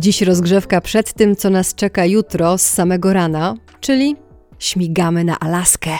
[0.00, 4.16] Dziś rozgrzewka przed tym, co nas czeka jutro z samego rana, czyli
[4.58, 5.98] śmigamy na Alaskę.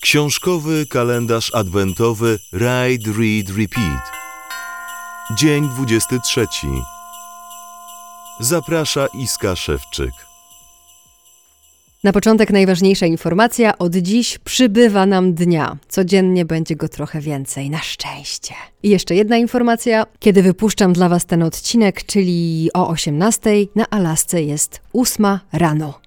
[0.00, 4.12] Książkowy kalendarz adwentowy Ride, Read, Repeat.
[5.36, 6.46] Dzień 23.
[8.40, 10.27] Zaprasza Iska Szewczyk.
[12.04, 13.78] Na początek najważniejsza informacja.
[13.78, 15.76] Od dziś przybywa nam dnia.
[15.88, 18.54] Codziennie będzie go trochę więcej, na szczęście.
[18.82, 20.06] I jeszcze jedna informacja.
[20.18, 26.00] Kiedy wypuszczam dla Was ten odcinek, czyli o 18, na Alasce jest 8 rano.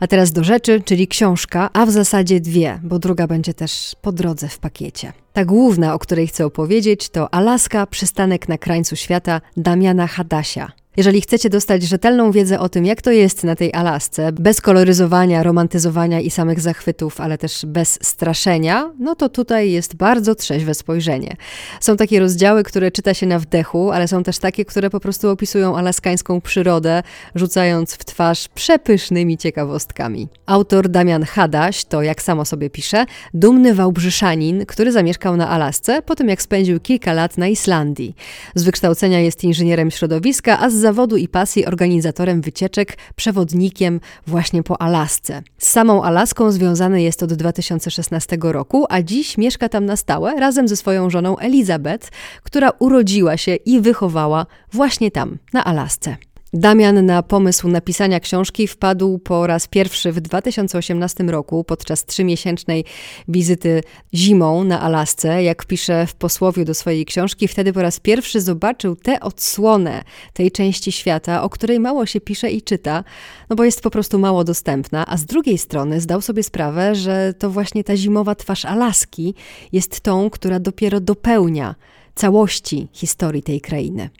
[0.00, 4.12] A teraz do rzeczy, czyli książka, a w zasadzie dwie, bo druga będzie też po
[4.12, 5.12] drodze w pakiecie.
[5.32, 10.72] Ta główna, o której chcę opowiedzieć, to Alaska, przystanek na krańcu świata Damiana Hadasia.
[10.96, 15.42] Jeżeli chcecie dostać rzetelną wiedzę o tym, jak to jest na tej Alasce, bez koloryzowania,
[15.42, 21.36] romantyzowania i samych zachwytów, ale też bez straszenia, no to tutaj jest bardzo trzeźwe spojrzenie.
[21.80, 25.28] Są takie rozdziały, które czyta się na wdechu, ale są też takie, które po prostu
[25.28, 27.02] opisują alaskańską przyrodę,
[27.34, 30.28] rzucając w twarz przepysznymi ciekawostkami.
[30.46, 36.14] Autor Damian Hadaś to, jak samo sobie pisze, dumny Wałbrzyszanin, który zamieszkał na Alasce po
[36.14, 38.16] tym, jak spędził kilka lat na Islandii.
[38.54, 44.82] Z wykształcenia jest inżynierem środowiska, a z zawodu i pasji organizatorem wycieczek, przewodnikiem właśnie po
[44.82, 45.42] Alasce.
[45.58, 50.68] Z samą Alaską związany jest od 2016 roku, a dziś mieszka tam na stałe razem
[50.68, 52.08] ze swoją żoną Elizabeth,
[52.42, 56.16] która urodziła się i wychowała właśnie tam, na Alasce.
[56.52, 62.84] Damian na pomysł napisania książki wpadł po raz pierwszy w 2018 roku podczas trzymiesięcznej
[63.28, 63.82] wizyty
[64.14, 65.42] zimą na Alasce.
[65.42, 70.50] Jak pisze w posłowiu do swojej książki, wtedy po raz pierwszy zobaczył tę odsłonę tej
[70.50, 73.04] części świata, o której mało się pisze i czyta,
[73.50, 77.34] no bo jest po prostu mało dostępna, a z drugiej strony zdał sobie sprawę, że
[77.38, 79.34] to właśnie ta zimowa twarz Alaski
[79.72, 81.74] jest tą, która dopiero dopełnia
[82.14, 84.10] całości historii tej krainy.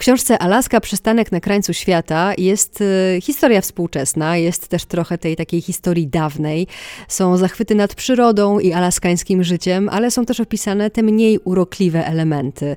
[0.00, 5.60] Książce Alaska przystanek na krańcu świata jest y, historia współczesna, jest też trochę tej takiej
[5.60, 6.66] historii dawnej.
[7.08, 12.76] Są zachwyty nad przyrodą i alaskańskim życiem, ale są też opisane te mniej urokliwe elementy.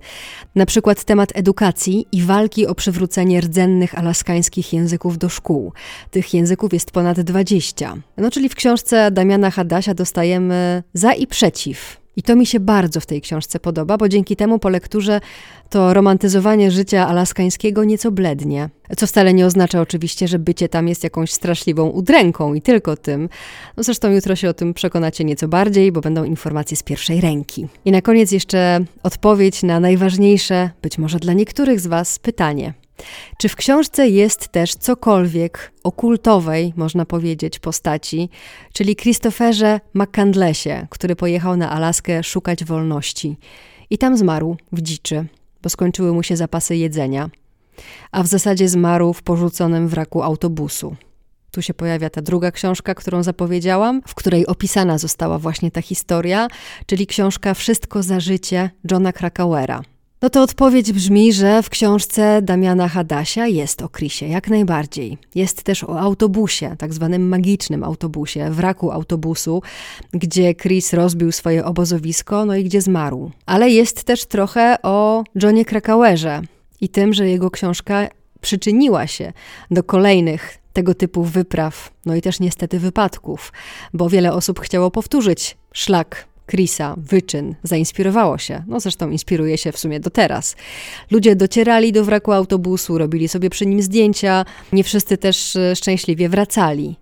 [0.56, 5.74] Na przykład temat edukacji i walki o przywrócenie rdzennych alaskańskich języków do szkół.
[6.12, 7.96] Tych języków jest ponad 20.
[8.18, 13.00] No czyli w książce Damiana Hadasia dostajemy za i przeciw i to mi się bardzo
[13.00, 15.22] w tej książce podoba, bo dzięki temu po lekturze
[15.70, 18.70] to romantyzowanie życia alaskańskiego nieco blednie.
[18.98, 23.30] Co wcale nie oznacza oczywiście, że bycie tam jest jakąś straszliwą udręką i tylko tym.
[23.78, 27.68] No zresztą jutro się o tym przekonacie nieco bardziej, bo będą informacje z pierwszej ręki.
[27.86, 32.83] I na koniec jeszcze odpowiedź na najważniejsze, być może dla niektórych z Was, pytanie.
[33.38, 38.30] Czy w książce jest też cokolwiek o kultowej, można powiedzieć, postaci,
[38.74, 43.38] czyli Christopherze McCandlessie, który pojechał na Alaskę szukać wolności
[43.90, 45.26] i tam zmarł w dziczy,
[45.62, 47.30] bo skończyły mu się zapasy jedzenia,
[48.12, 50.96] a w zasadzie zmarł w porzuconym wraku autobusu.
[51.52, 56.48] Tu się pojawia ta druga książka, którą zapowiedziałam, w której opisana została właśnie ta historia,
[56.86, 59.82] czyli książka Wszystko za życie Johna Krakauera.
[60.24, 65.18] No to odpowiedź brzmi, że w książce Damiana Hadasia jest o Chrisie, jak najbardziej.
[65.36, 69.62] Jest też o autobusie, tak zwanym magicznym autobusie, wraku autobusu,
[70.14, 73.32] gdzie Chris rozbił swoje obozowisko, no i gdzie zmarł.
[73.46, 76.42] Ale jest też trochę o Johnie Krakauerze
[76.82, 78.08] i tym, że jego książka
[78.42, 79.34] przyczyniła się
[79.72, 83.54] do kolejnych tego typu wypraw, no i też niestety wypadków,
[83.94, 88.64] bo wiele osób chciało powtórzyć szlak Chrisa, wyczyn, zainspirowało się.
[88.68, 90.56] No zresztą inspiruje się w sumie do teraz.
[91.12, 96.30] Ludzie docierali do wraku autobusu, robili sobie przy nim zdjęcia, nie wszyscy też e, szczęśliwie
[96.30, 96.96] wracali.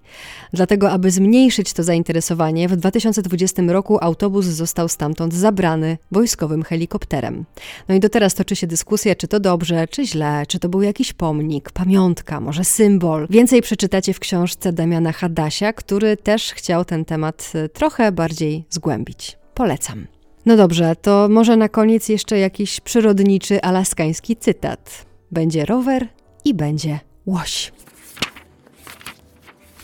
[0.54, 7.46] Dlatego, aby zmniejszyć to zainteresowanie, w 2020 roku autobus został stamtąd zabrany wojskowym helikopterem.
[7.88, 10.82] No i do teraz toczy się dyskusja, czy to dobrze, czy źle, czy to był
[10.82, 13.28] jakiś pomnik, pamiątka, może symbol.
[13.30, 19.41] Więcej przeczytacie w książce Damiana Hadasia, który też chciał ten temat e, trochę bardziej zgłębić.
[19.62, 20.08] Polecam.
[20.46, 25.06] No dobrze, to może na koniec jeszcze jakiś przyrodniczy alaskański cytat.
[25.32, 26.08] Będzie rower
[26.46, 27.72] i będzie łoś.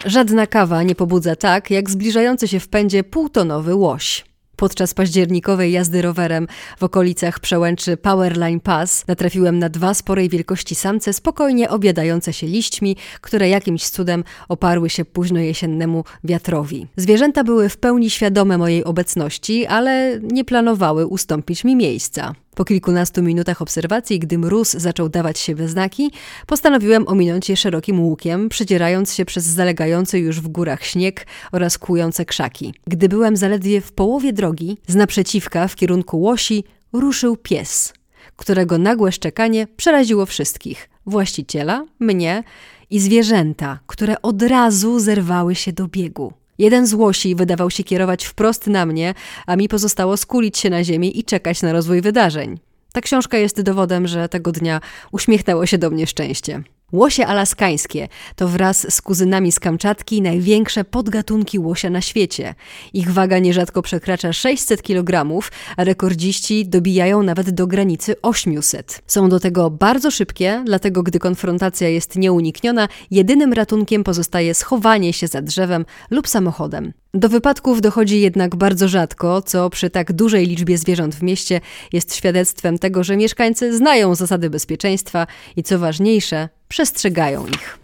[0.05, 4.25] Żadna kawa nie pobudza tak, jak zbliżający się w pędzie półtonowy łoś.
[4.57, 11.13] Podczas październikowej jazdy rowerem w okolicach przełęczy Powerline Pass natrafiłem na dwa sporej wielkości samce
[11.13, 16.87] spokojnie obiadające się liśćmi, które jakimś cudem oparły się późno jesiennemu wiatrowi.
[16.95, 22.35] Zwierzęta były w pełni świadome mojej obecności, ale nie planowały ustąpić mi miejsca.
[22.57, 26.11] Po kilkunastu minutach obserwacji, gdy mróz zaczął dawać się we znaki,
[26.47, 32.25] postanowiłem ominąć je szerokim łukiem, przedzierając się przez zalegający już w górach śnieg oraz kłujące
[32.25, 32.73] krzaki.
[32.87, 36.63] Gdy byłem zaledwie w połowie drogi, z naprzeciwka w kierunku łosi
[36.93, 37.93] ruszył pies.
[38.35, 42.43] którego nagłe szczekanie przeraziło wszystkich właściciela, mnie
[42.89, 46.33] i zwierzęta, które od razu zerwały się do biegu.
[46.57, 49.13] Jeden z łosi wydawał się kierować wprost na mnie,
[49.45, 52.59] a mi pozostało skulić się na ziemi i czekać na rozwój wydarzeń.
[52.93, 54.81] Ta książka jest dowodem, że tego dnia
[55.11, 56.63] uśmiechnęło się do mnie szczęście.
[56.91, 62.55] Łosie alaskańskie to wraz z kuzynami z Kamczatki największe podgatunki łosia na świecie.
[62.93, 65.41] Ich waga nierzadko przekracza 600 kg,
[65.77, 69.01] a rekordziści dobijają nawet do granicy 800.
[69.07, 75.27] Są do tego bardzo szybkie, dlatego gdy konfrontacja jest nieunikniona, jedynym ratunkiem pozostaje schowanie się
[75.27, 76.93] za drzewem lub samochodem.
[77.13, 81.61] Do wypadków dochodzi jednak bardzo rzadko, co przy tak dużej liczbie zwierząt w mieście
[81.93, 87.79] jest świadectwem tego, że mieszkańcy znają zasady bezpieczeństwa i co ważniejsze, przestrzegają ich.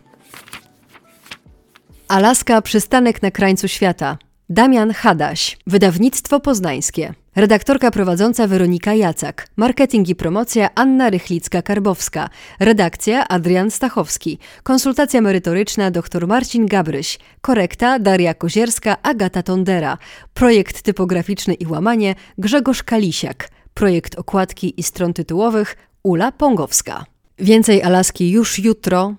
[2.08, 4.18] Alaska przystanek na krańcu świata.
[4.50, 7.14] Damian Hadaś, wydawnictwo poznańskie.
[7.36, 9.48] Redaktorka prowadząca Weronika Jacak.
[9.56, 12.30] Marketing i promocja Anna Rychlicka-Karbowska.
[12.60, 14.40] Redakcja Adrian Stachowski.
[14.64, 17.20] Konsultacja merytoryczna dr Marcin Gabryś.
[17.42, 19.98] Korekta Daria Kozierska, Agata Tondera.
[20.34, 23.50] Projekt typograficzny i łamanie Grzegorz Kalisiak.
[23.74, 27.13] Projekt okładki i stron tytułowych Ula Pongowska.
[27.44, 29.16] Więcej Alaski już jutro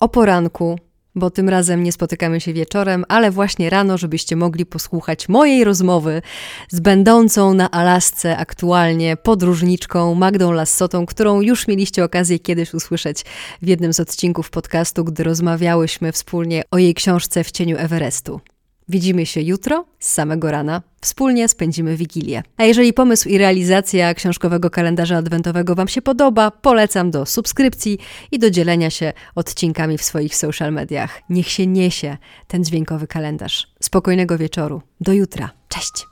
[0.00, 0.78] o poranku
[1.14, 6.22] bo tym razem nie spotykamy się wieczorem, ale właśnie rano, żebyście mogli posłuchać mojej rozmowy
[6.68, 13.24] z będącą na Alasce aktualnie podróżniczką Magdą Lassotą, którą już mieliście okazję kiedyś usłyszeć
[13.62, 18.40] w jednym z odcinków podcastu, gdy rozmawiałyśmy wspólnie o jej książce W cieniu Everestu.
[18.90, 20.82] Widzimy się jutro z samego rana.
[21.00, 22.42] Wspólnie spędzimy Wigilię.
[22.56, 27.98] A jeżeli pomysł i realizacja książkowego kalendarza adwentowego Wam się podoba, polecam do subskrypcji
[28.32, 31.22] i do dzielenia się odcinkami w swoich social mediach.
[31.28, 32.16] Niech się niesie
[32.46, 33.68] ten dźwiękowy kalendarz.
[33.80, 34.82] Spokojnego wieczoru.
[35.00, 35.50] Do jutra.
[35.68, 36.09] Cześć!